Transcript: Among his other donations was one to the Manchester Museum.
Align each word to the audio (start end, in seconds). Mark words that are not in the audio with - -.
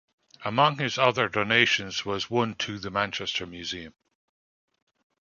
Among 0.43 0.79
his 0.79 0.97
other 0.97 1.29
donations 1.29 2.03
was 2.05 2.27
one 2.27 2.55
to 2.55 2.79
the 2.79 2.89
Manchester 2.89 3.45
Museum. 3.45 3.93